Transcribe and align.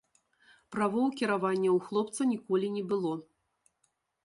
Правоў 0.75 1.05
кіравання 1.19 1.69
ў 1.77 1.89
хлопца 1.89 2.21
ніколі 2.33 2.67
не 2.81 2.85
было. 2.95 3.13